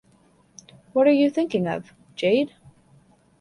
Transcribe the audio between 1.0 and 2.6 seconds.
are you thinking of, Jade?